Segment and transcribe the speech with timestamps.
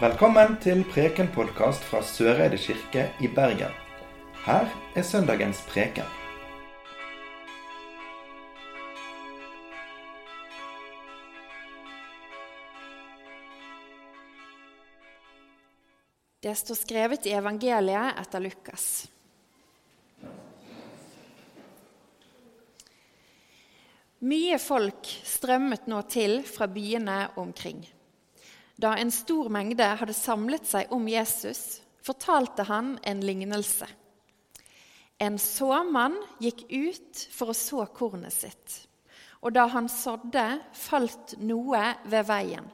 [0.00, 3.74] Velkommen til Preken-podkast fra Søreide kirke i Bergen.
[4.46, 6.08] Her er søndagens preken.
[16.40, 18.88] Det står skrevet i evangeliet etter Lukas.
[24.24, 27.84] Mye folk strømmet nå til fra byene omkring.
[28.80, 33.88] Da en stor mengde hadde samlet seg om Jesus, fortalte han en lignelse.
[35.20, 38.76] En såmann gikk ut for å så kornet sitt,
[39.44, 42.70] og da han sådde, falt noe ved veien.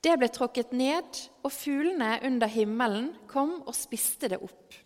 [0.00, 4.78] Det ble tråkket ned, og fuglene under himmelen kom og spiste det opp.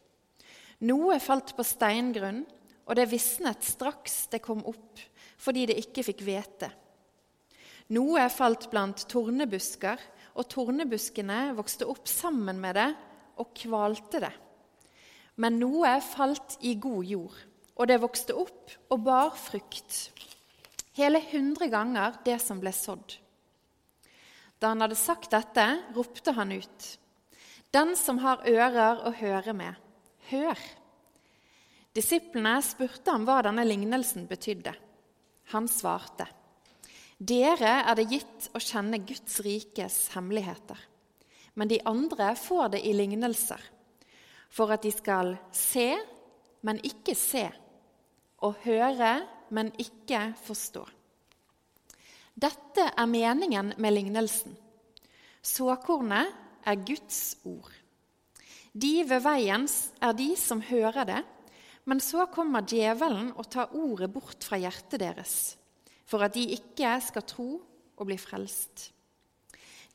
[0.82, 2.42] Noe falt på steingrunn,
[2.88, 5.08] og det visnet straks det kom opp
[5.42, 6.68] fordi det ikke fikk hvete.
[7.94, 9.98] Noe falt blant tornebusker,
[10.38, 12.88] og tornebuskene vokste opp sammen med det
[13.42, 14.32] og kvalte det.
[15.40, 17.36] Men noe falt i god jord,
[17.76, 20.12] og det vokste opp og bar frukt.
[20.96, 23.16] Hele hundre ganger det som ble sådd.
[24.60, 25.64] Da han hadde sagt dette,
[25.96, 26.90] ropte han ut.
[27.72, 29.74] Den som har ører å høre med,
[30.28, 30.60] hør!
[31.92, 34.72] Disiplene spurte ham hva denne lignelsen betydde.
[35.52, 36.28] Han svarte,
[37.22, 40.78] Dere er det gitt å kjenne Guds rikes hemmeligheter,
[41.54, 43.60] men de andre får det i lignelser,
[44.50, 45.92] for at de skal se,
[46.66, 47.44] men ikke se,
[48.42, 49.12] og høre,
[49.54, 50.82] men ikke forstå.
[52.34, 54.56] Dette er meningen med lignelsen.
[55.44, 56.32] Såkornet
[56.66, 57.70] er Guds ord.
[58.72, 59.68] De ved veien
[60.02, 61.22] er de som hører det,
[61.86, 65.34] men så kommer djevelen og tar ordet bort fra hjertet deres,
[66.06, 67.50] for at de ikke skal tro
[67.96, 68.90] og bli frelst.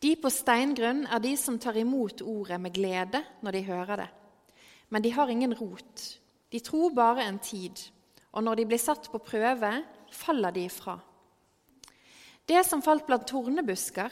[0.01, 4.09] De på steingrunn er de som tar imot ordet med glede når de hører det.
[4.93, 6.03] Men de har ingen rot.
[6.51, 7.75] De tror bare en tid,
[8.31, 9.71] og når de blir satt på prøve,
[10.13, 10.95] faller de ifra.
[12.47, 14.11] Det som falt blant tornebusker,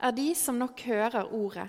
[0.00, 1.68] er de som nok hører ordet,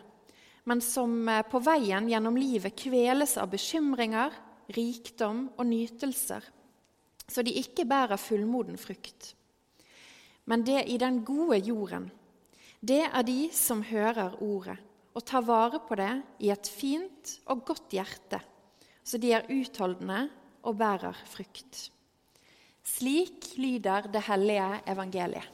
[0.67, 4.33] men som på veien gjennom livet kveles av bekymringer,
[4.75, 6.43] rikdom og nytelser,
[7.31, 9.33] så de ikke bærer fullmoden frukt.
[10.45, 12.09] Men det i den gode jorden,
[12.81, 14.79] det er de som hører ordet
[15.11, 18.39] og tar vare på det i et fint og godt hjerte,
[19.03, 20.23] så de er utholdende
[20.63, 21.89] og bærer frukt.
[22.81, 25.49] Slik lyder det hellige evangeliet.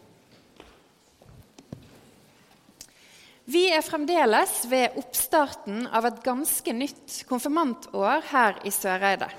[3.48, 9.30] Vi er fremdeles ved oppstarten av et ganske nytt konfirmantår her i Søreide.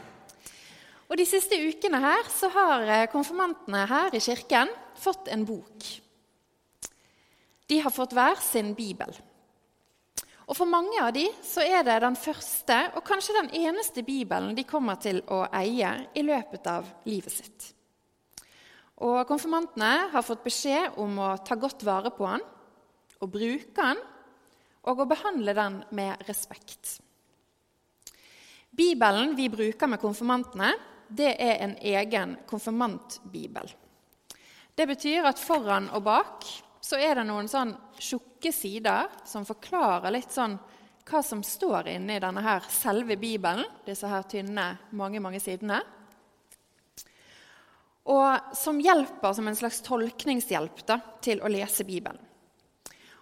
[1.09, 5.89] Og De siste ukene her så har konfirmantene her i kirken fått en bok.
[7.69, 9.13] De har fått hver sin bibel.
[10.49, 14.55] Og For mange av de så er det den første og kanskje den eneste bibelen
[14.57, 17.73] de kommer til å eie i løpet av livet sitt.
[19.05, 22.47] Og Konfirmantene har fått beskjed om å ta godt vare på den
[23.19, 24.01] å bruke den
[24.89, 26.99] og å behandle den med respekt.
[28.79, 30.71] Bibelen vi bruker med konfirmantene,
[31.09, 33.69] det er en egen konfirmantbibel.
[34.79, 36.45] Det betyr at foran og bak
[36.81, 40.55] så er det noen sånn tjukke sider som forklarer litt sånn
[41.09, 45.81] hva som står inni denne her selve Bibelen, disse her tynne, mange, mange sidene.
[48.13, 52.21] Og som hjelper som en slags tolkningshjelp da, til å lese Bibelen.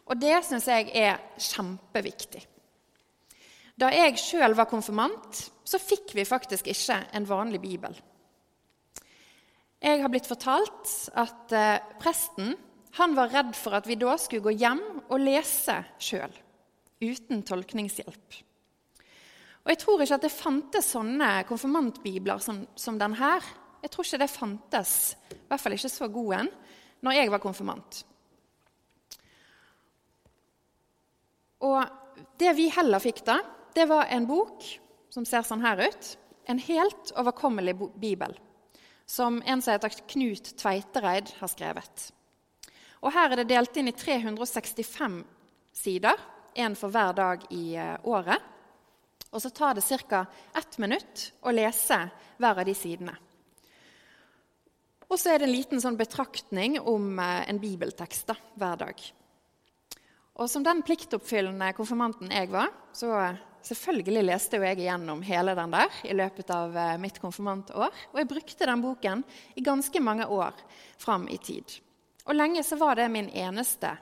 [0.06, 2.43] Og det syns jeg er kjempeviktig.
[3.81, 7.97] Da jeg sjøl var konfirmant, så fikk vi faktisk ikke en vanlig bibel.
[9.87, 12.57] Jeg har blitt fortalt at eh, presten
[13.15, 16.33] var redd for at vi da skulle gå hjem og lese sjøl,
[17.05, 18.39] uten tolkningshjelp.
[19.63, 23.45] Og Jeg tror ikke at det fantes sånne konfirmantbibler som, som den her.
[23.85, 24.93] Jeg tror ikke det fantes,
[25.31, 26.51] i hvert fall ikke så god en,
[27.07, 28.01] når jeg var konfirmant.
[31.67, 31.79] Og
[32.43, 33.39] det vi heller fikk da,
[33.77, 34.67] det var en bok
[35.15, 36.11] som ser sånn her ut.
[36.50, 38.35] En helt overkommelig bibel,
[39.06, 42.08] som en som heter Knut Tveitereid har skrevet.
[43.05, 45.20] Og Her er det delt inn i 365
[45.76, 46.19] sider,
[46.56, 48.43] én for hver dag i eh, året.
[49.31, 50.25] Og så tar det ca.
[50.56, 51.99] ett minutt å lese
[52.38, 53.14] hver av de sidene.
[55.06, 59.05] Og så er det en liten sånn betraktning om eh, en bibeltekst da, hver dag.
[60.37, 63.12] Og som den pliktoppfyllende konfirmanten jeg var, så
[63.67, 67.91] selvfølgelig leste jeg igjennom hele den der i løpet av eh, mitt konfirmantår.
[68.13, 69.25] Og jeg brukte den boken
[69.55, 70.57] i ganske mange år
[71.03, 71.79] fram i tid.
[72.27, 73.97] Og lenge så var det min eneste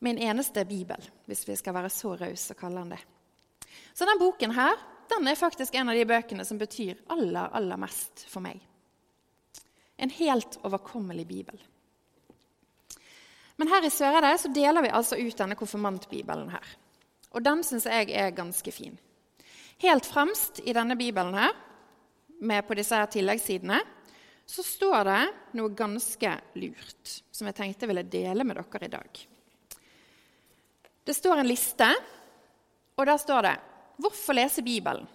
[0.00, 3.00] Min eneste bibel, hvis vi skal være så rause og kalle den det.
[3.92, 4.78] Så denne boken her,
[5.12, 8.62] den er faktisk en av de bøkene som betyr aller, aller mest for meg.
[10.00, 11.60] En helt overkommelig bibel.
[13.60, 16.72] Men her i Søreide så deler vi altså ut denne konfirmantbibelen her.
[17.30, 18.96] Og den syns jeg er ganske fin.
[19.80, 21.54] Helt fremst i denne bibelen her,
[22.40, 23.78] med på disse her tilleggssidene,
[24.48, 25.20] så står det
[25.58, 29.20] noe ganske lurt som jeg tenkte jeg ville dele med dere i dag.
[31.06, 31.86] Det står en liste,
[32.96, 33.56] og der står det
[34.00, 35.08] 'Hvorfor lese Bibelen?'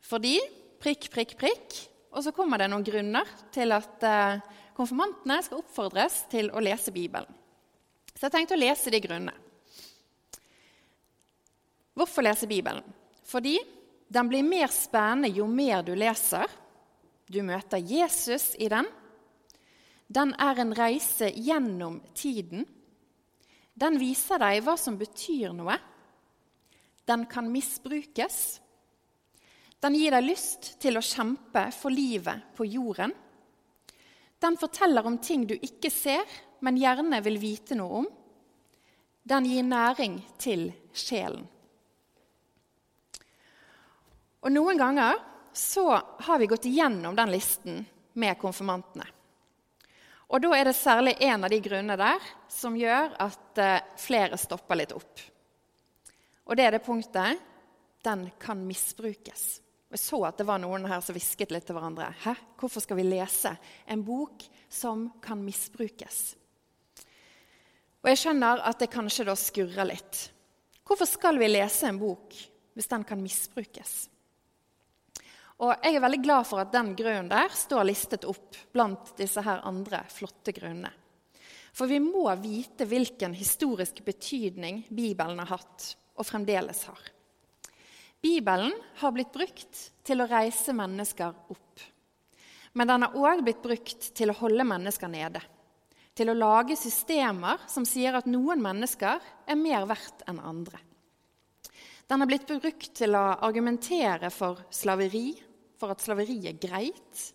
[0.00, 0.40] Fordi
[0.82, 1.78] prikk, prikk, prikk.
[2.12, 4.40] Og så kommer det noen grunner til at eh,
[4.76, 7.30] konfirmantene skal oppfordres til å lese Bibelen.
[8.12, 9.32] Så jeg tenkte å lese de grunnene.
[11.94, 12.84] Hvorfor lese Bibelen?
[13.24, 13.58] Fordi
[14.12, 16.48] den blir mer spennende jo mer du leser.
[17.26, 18.88] Du møter Jesus i den.
[20.12, 22.66] Den er en reise gjennom tiden.
[23.72, 25.78] Den viser deg hva som betyr noe.
[27.08, 28.60] Den kan misbrukes.
[29.82, 33.14] Den gir deg lyst til å kjempe for livet på jorden.
[34.42, 36.26] Den forteller om ting du ikke ser,
[36.62, 38.06] men gjerne vil vite noe om.
[39.22, 41.46] Den gir næring til sjelen.
[44.42, 45.18] Og Noen ganger
[45.52, 45.86] så
[46.18, 47.82] har vi gått igjennom den listen
[48.18, 49.06] med konfirmantene.
[50.32, 54.38] Og Da er det særlig en av de grunnene der som gjør at eh, flere
[54.40, 55.20] stopper litt opp.
[56.48, 57.42] Og det er det punktet
[58.02, 59.60] den kan misbrukes.
[59.92, 62.08] Jeg så at det var noen her som hvisket litt til hverandre.
[62.24, 62.32] Hæ?
[62.56, 63.52] Hvorfor skal vi lese
[63.84, 66.22] en bok som kan misbrukes?
[68.02, 70.22] Og jeg skjønner at det kanskje da skurrer litt.
[70.82, 72.34] Hvorfor skal vi lese en bok
[72.72, 74.08] hvis den kan misbrukes?
[75.62, 79.44] Og jeg er veldig glad for at den grunnen der står listet opp blant disse
[79.46, 80.90] her andre flotte grunnene.
[81.72, 85.86] For vi må vite hvilken historisk betydning Bibelen har hatt,
[86.18, 87.00] og fremdeles har.
[88.22, 91.86] Bibelen har blitt brukt til å reise mennesker opp.
[92.76, 95.40] Men den har òg blitt brukt til å holde mennesker nede.
[96.12, 100.82] Til å lage systemer som sier at noen mennesker er mer verdt enn andre.
[102.10, 105.30] Den har blitt brukt til å argumentere for slaveri,
[105.82, 107.26] for at slaveri er greit,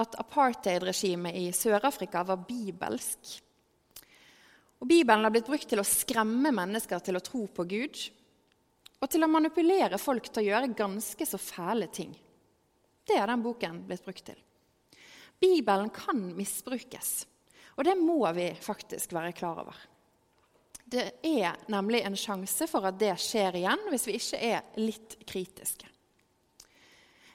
[0.00, 3.34] at apartheidregimet i Sør-Afrika var bibelsk.
[4.80, 8.00] Og Bibelen har blitt brukt til å skremme mennesker til å tro på Gud,
[9.00, 12.14] og til å manipulere folk til å gjøre ganske så fæle ting.
[13.04, 14.40] Det har den boken blitt brukt til.
[15.40, 17.12] Bibelen kan misbrukes,
[17.76, 19.86] og det må vi faktisk være klar over.
[20.90, 25.20] Det er nemlig en sjanse for at det skjer igjen, hvis vi ikke er litt
[25.28, 25.89] kritiske.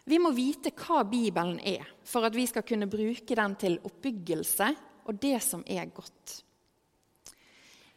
[0.05, 4.67] Vi må vite hva Bibelen er, for at vi skal kunne bruke den til oppbyggelse
[5.09, 6.41] og det som er godt.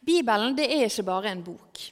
[0.01, 1.83] Bibelen det er ikke bare en bok.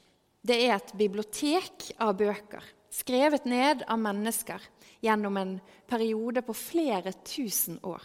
[0.40, 4.62] Det er et bibliotek av bøker, skrevet ned av mennesker
[5.04, 5.56] gjennom en
[5.88, 8.00] periode på flere tusen år.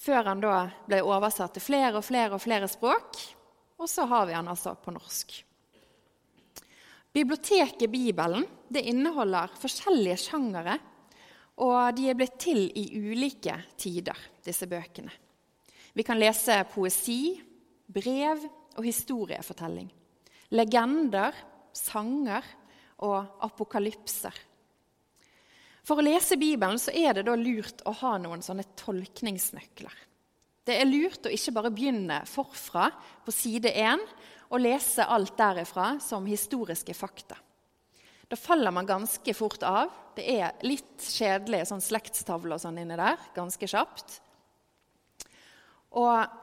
[0.00, 3.16] Før han da ble oversatt til flere og flere og flere språk,
[3.80, 5.32] og så har vi han altså på norsk.
[7.12, 10.76] Biblioteket Bibelen det inneholder forskjellige sjangere
[11.60, 15.12] og de er blitt til i ulike tider, disse bøkene.
[15.92, 17.34] Vi kan lese poesi,
[17.90, 18.44] brev
[18.78, 19.88] og historiefortelling.
[20.54, 21.34] Legender,
[21.74, 22.46] sanger
[23.06, 24.34] og apokalypser.
[25.86, 29.94] For å lese Bibelen så er det da lurt å ha noen sånne tolkningsnøkler.
[30.66, 32.90] Det er lurt å ikke bare begynne forfra
[33.24, 34.02] på side 1
[34.50, 37.38] og lese alt derifra som historiske fakta.
[38.30, 39.90] Da faller man ganske fort av.
[40.14, 44.20] Det er litt kjedelig sånn slektstavle og sånn inni der ganske kjapt.
[45.98, 46.36] Og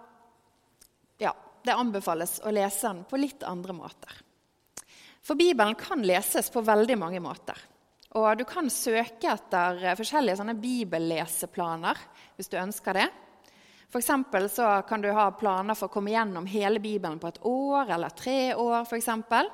[1.23, 1.31] ja,
[1.63, 4.17] det anbefales å lese den på litt andre måter.
[5.23, 7.55] For Bibelen kan leses på veldig mange måter.
[8.19, 11.99] Og du kan søke etter forskjellige sånne bibelleseplaner
[12.35, 13.07] hvis du ønsker det.
[13.87, 17.95] For så kan du ha planer for å komme gjennom hele Bibelen på et år
[17.95, 18.83] eller tre år.
[18.83, 19.47] For eksempel.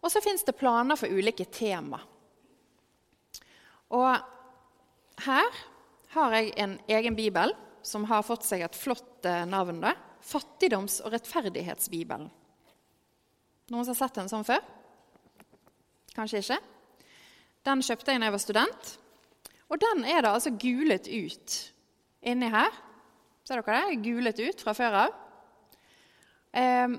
[0.00, 2.00] Og så fins det planer for ulike tema.
[3.90, 5.58] Og her
[6.14, 7.52] har jeg en egen bibel
[7.86, 9.80] som har fått seg et flott eh, navn.
[9.82, 9.94] Da.
[10.24, 12.28] Fattigdoms- og rettferdighetsbibelen.
[13.70, 14.62] Noen som har sett den sånn før?
[16.16, 16.58] Kanskje ikke?
[17.66, 18.92] Den kjøpte jeg da jeg var student.
[19.70, 21.58] Og den er det altså gulet ut
[22.26, 22.72] inni her.
[23.46, 24.00] Ser dere det?
[24.04, 25.20] Gulet ut fra før av.
[26.50, 26.96] Eh,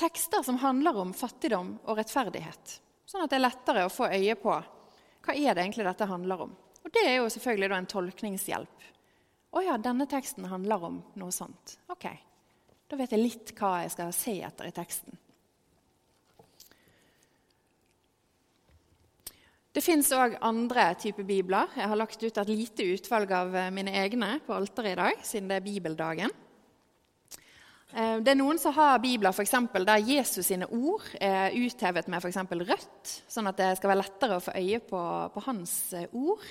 [0.00, 2.80] tekster som handler om fattigdom og rettferdighet.
[3.08, 4.54] Sånn at det er lettere å få øye på
[5.20, 6.52] hva er det egentlig dette handler om.
[6.80, 8.84] Og Det er jo selvfølgelig en tolkningshjelp.
[9.50, 11.78] Å ja, denne teksten handler om noe sånt.
[11.92, 12.08] Ok,
[12.90, 15.18] Da vet jeg litt hva jeg skal se etter i teksten.
[19.70, 21.70] Det fins òg andre typer bibler.
[21.78, 25.20] Jeg har lagt ut et lite utvalg av eh, mine egne på alteret i dag,
[25.22, 26.34] siden det er bibeldagen.
[27.90, 32.10] Eh, det er noen som har bibler for eksempel, der Jesus sine ord er uthevet
[32.10, 32.38] med f.eks.
[32.50, 35.02] rødt, sånn at det skal være lettere å få øye på,
[35.34, 36.44] på hans eh, ord.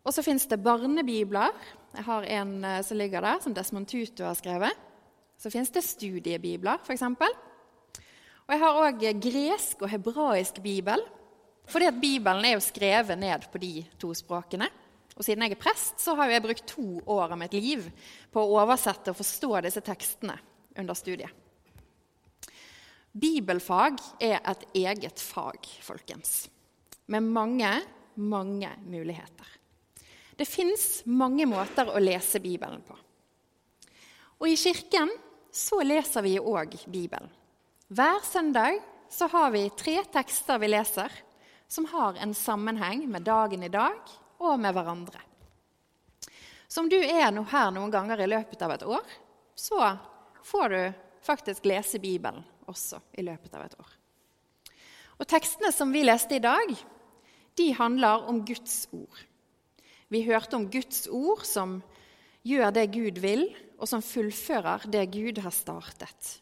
[0.00, 1.52] Og så fins det barnebibler.
[1.92, 2.52] Jeg har en
[2.86, 4.86] som ligger der, som Desmond Tutu har skrevet.
[5.36, 7.04] Så fins det studiebibler, f.eks.
[7.04, 11.04] Og jeg har òg gresk og hebraisk bibel.
[11.70, 14.70] Fordi at Bibelen er jo skrevet ned på de to språkene.
[15.20, 17.84] Og siden jeg er prest, så har jeg brukt to år av mitt liv
[18.32, 20.38] på å oversette og forstå disse tekstene
[20.80, 21.34] under studiet.
[23.12, 26.46] Bibelfag er et eget fag, folkens,
[27.12, 27.68] med mange,
[28.16, 29.50] mange muligheter.
[30.40, 32.96] Det fins mange måter å lese Bibelen på.
[34.40, 35.12] Og i kirken
[35.52, 37.28] så leser vi òg Bibelen.
[37.92, 38.80] Hver søndag
[39.12, 41.12] så har vi tre tekster vi leser
[41.68, 43.98] som har en sammenheng med dagen i dag
[44.40, 45.20] og med hverandre.
[46.70, 49.14] Så om du er her noen ganger i løpet av et år,
[49.58, 49.94] så
[50.46, 50.82] får du
[51.26, 53.96] faktisk lese Bibelen også i løpet av et år.
[55.20, 56.70] Og Tekstene som vi leste i dag,
[57.58, 59.18] de handler om Guds ord.
[60.08, 61.80] Vi hørte om Guds ord som
[62.46, 63.44] gjør det Gud vil,
[63.80, 66.38] og som fullfører det Gud har startet.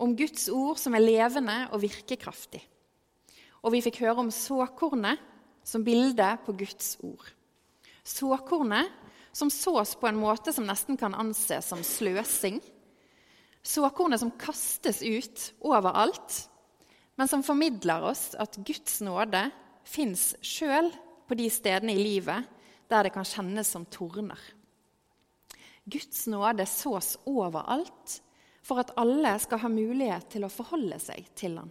[0.00, 2.62] Om Guds ord som er levende og virkekraftig.
[3.60, 5.20] Og vi fikk høre om såkornet
[5.70, 7.24] som bilde på Guds ord.
[8.02, 8.90] Såkornet
[9.32, 12.58] som sås på en måte som nesten kan anses som sløsing.
[13.62, 16.46] Såkornet som kastes ut overalt,
[17.14, 19.44] men som formidler oss at Guds nåde
[19.86, 20.90] fins sjøl
[21.28, 22.48] på de stedene i livet
[22.90, 24.40] der det kan kjennes som torner.
[25.84, 28.16] Guds nåde sås overalt
[28.66, 31.70] for at alle skal ha mulighet til å forholde seg til Han.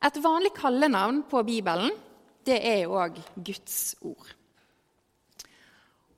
[0.00, 1.90] Et vanlig kallenavn på Bibelen
[2.48, 4.30] det er jo òg Guds ord.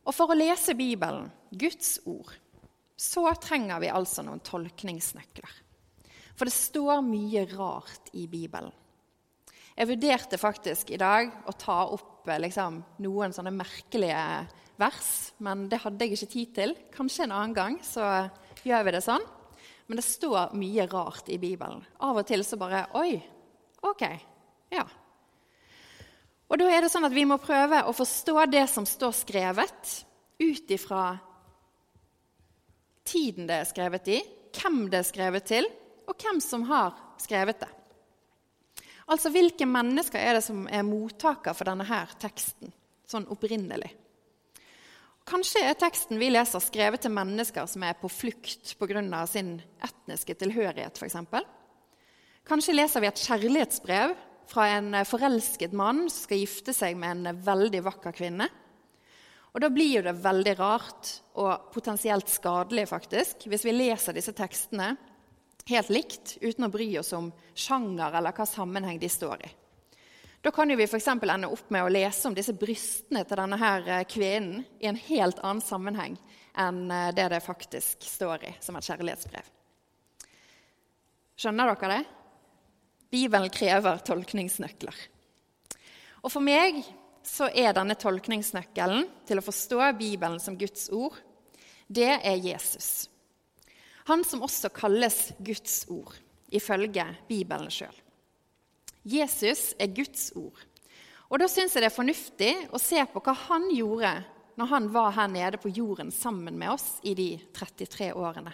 [0.03, 2.31] Og For å lese Bibelen, Guds ord,
[2.99, 5.59] så trenger vi altså noen tolkningsnøkler.
[6.39, 8.73] For det står mye rart i Bibelen.
[9.73, 14.25] Jeg vurderte faktisk i dag å ta opp eh, liksom, noen sånne merkelige
[14.79, 16.75] vers, men det hadde jeg ikke tid til.
[16.93, 18.05] Kanskje en annen gang så
[18.67, 19.25] gjør vi det sånn.
[19.89, 21.83] Men det står mye rart i Bibelen.
[22.05, 23.17] Av og til så bare Oi,
[23.83, 24.03] Ok,
[24.73, 24.85] ja.
[26.53, 29.93] Og da er det sånn at Vi må prøve å forstå det som står skrevet,
[30.43, 31.05] ut ifra
[33.07, 34.19] tiden det er skrevet i,
[34.57, 35.69] hvem det er skrevet til,
[36.09, 37.71] og hvem som har skrevet det.
[39.13, 42.73] Altså hvilke mennesker er det som er mottaker for denne her teksten,
[43.09, 43.91] sånn opprinnelig?
[45.29, 49.27] Kanskje er teksten vi leser, skrevet til mennesker som er på flukt pga.
[49.27, 51.17] sin etniske tilhørighet, f.eks.
[52.49, 54.17] Kanskje leser vi et kjærlighetsbrev
[54.51, 58.49] fra en forelsket mann som skal gifte seg med en veldig vakker kvinne.
[59.53, 64.33] Og Da blir jo det veldig rart og potensielt skadelig faktisk, hvis vi leser disse
[64.33, 64.95] tekstene
[65.69, 69.51] helt likt uten å bry oss om sjanger eller hva sammenheng de står i.
[70.43, 71.07] Da kan jo vi f.eks.
[71.07, 74.99] ende opp med å lese om disse brystene til denne her eh, kvinnen i en
[74.99, 76.17] helt annen sammenheng
[76.59, 79.53] enn eh, det det faktisk står i som et kjærlighetsbrev.
[81.39, 82.01] Skjønner dere det?
[83.13, 84.97] Bibelen krever tolkningsnøkler.
[86.23, 86.81] Og For meg
[87.27, 91.15] så er denne tolkningsnøkkelen til å forstå Bibelen som Guds ord,
[91.93, 93.09] det er Jesus.
[94.09, 96.15] Han som også kalles Guds ord,
[96.51, 97.95] ifølge Bibelen sjøl.
[99.03, 100.59] Jesus er Guds ord.
[101.33, 104.13] Og Da syns jeg det er fornuftig å se på hva han gjorde
[104.61, 108.53] når han var her nede på jorden sammen med oss i de 33 årene.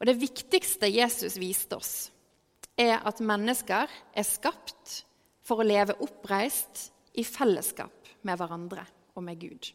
[0.00, 2.10] Og Det viktigste Jesus viste oss,
[2.80, 5.04] er at mennesker er skapt
[5.44, 9.70] for å leve oppreist i fellesskap med hverandre og med Gud.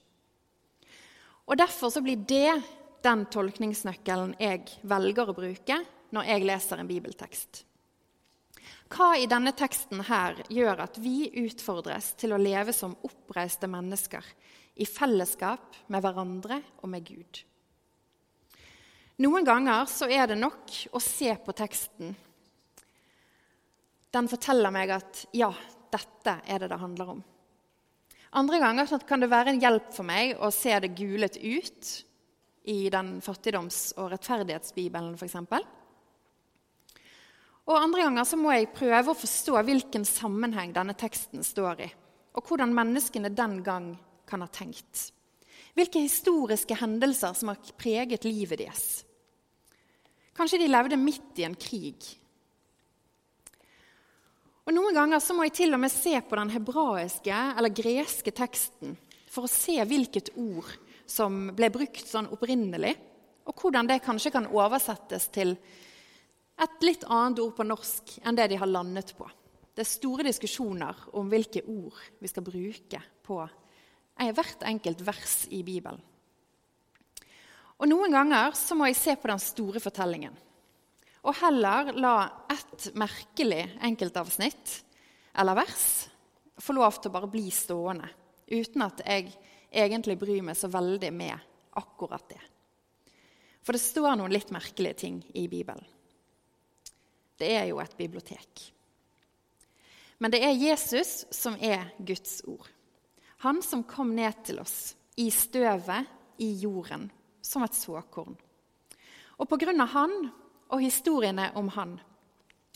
[1.49, 2.59] Og Derfor så blir det
[3.05, 5.79] den tolkningsnøkkelen jeg velger å bruke
[6.13, 7.63] når jeg leser en bibeltekst.
[8.89, 14.25] Hva i denne teksten her gjør at vi utfordres til å leve som oppreiste mennesker
[14.81, 17.43] i fellesskap med hverandre og med Gud?
[19.19, 22.15] Noen ganger så er det nok å se på teksten
[24.13, 25.49] den forteller meg at ja,
[25.93, 27.23] dette er det det handler om.
[28.39, 31.91] Andre ganger kan det være en hjelp for meg å se det gulet ut
[32.69, 35.37] i den fattigdoms- og rettferdighetsbibelen f.eks.
[37.69, 41.89] Og andre ganger så må jeg prøve å forstå hvilken sammenheng denne teksten står i,
[42.37, 43.91] og hvordan menneskene den gang
[44.29, 45.09] kan ha tenkt.
[45.77, 48.87] Hvilke historiske hendelser som har preget livet deres.
[50.37, 52.05] Kanskje de levde midt i en krig.
[54.69, 58.29] Og Noen ganger så må jeg til og med se på den hebraiske eller greske
[58.37, 58.91] teksten
[59.25, 60.67] for å se hvilket ord
[61.09, 62.91] som ble brukt sånn opprinnelig,
[63.49, 65.55] og hvordan det kanskje kan oversettes til
[66.61, 69.25] et litt annet ord på norsk enn det de har landet på.
[69.73, 73.39] Det er store diskusjoner om hvilke ord vi skal bruke på
[74.19, 75.97] hvert enkelt vers i Bibelen.
[77.81, 80.37] Og Noen ganger så må jeg se på den store fortellingen.
[81.27, 82.15] Og heller la
[82.51, 84.77] ett merkelig enkeltavsnitt
[85.39, 85.89] eller vers
[86.59, 88.07] få lov til å bare bli stående,
[88.49, 89.31] uten at jeg
[89.69, 91.47] egentlig bryr meg så veldig med
[91.79, 92.41] akkurat det.
[93.63, 95.85] For det står noen litt merkelige ting i Bibelen.
[97.39, 98.65] Det er jo et bibliotek.
[100.19, 102.67] Men det er Jesus som er Guds ord.
[103.45, 106.07] Han som kom ned til oss i støvet,
[106.43, 107.07] i jorden,
[107.43, 108.35] som et såkorn.
[109.39, 110.13] Og på grunn av han
[110.69, 111.97] og historiene om han,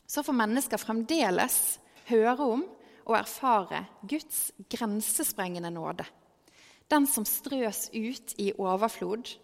[0.07, 1.77] så får mennesker fremdeles
[2.09, 2.65] høre om
[3.03, 6.05] og erfare Guds grensesprengende nåde.
[6.91, 9.35] Den som strøs ut i overflod,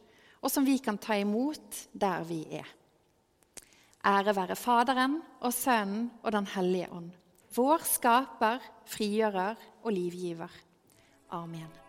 [0.42, 2.68] og som vi kan ta imot der vi er.
[4.06, 7.12] Ære være Faderen og Sønnen og Den hellige ånd,
[7.56, 10.52] vår skaper, frigjører og livgiver.
[11.30, 11.89] Amen.